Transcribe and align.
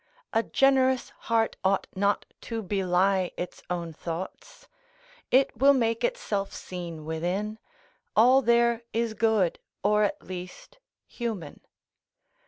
A 0.33 0.41
generous 0.41 1.09
heart 1.29 1.57
ought 1.63 1.85
not 1.95 2.25
to 2.49 2.63
belie 2.63 3.29
its 3.37 3.61
own 3.69 3.93
thoughts; 3.93 4.67
it 5.29 5.55
will 5.55 5.75
make 5.75 6.03
itself 6.03 6.51
seen 6.55 7.05
within; 7.05 7.59
all 8.15 8.41
there 8.41 8.81
is 8.93 9.13
good, 9.13 9.59
or 9.83 10.01
at 10.01 10.23
least 10.23 10.79
human. 11.05 11.59